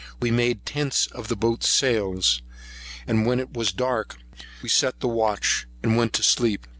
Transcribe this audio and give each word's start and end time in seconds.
We 0.19 0.31
made 0.31 0.65
tents 0.65 1.05
of 1.05 1.27
the 1.27 1.35
boats' 1.35 1.69
sails; 1.69 2.41
and 3.05 3.23
when 3.27 3.39
it 3.39 3.53
was 3.53 3.71
dark, 3.71 4.17
we 4.63 4.67
set 4.67 4.99
the 4.99 5.07
watch, 5.07 5.67
and 5.83 5.95
went 5.95 6.13
to 6.13 6.23
sleep. 6.23 6.65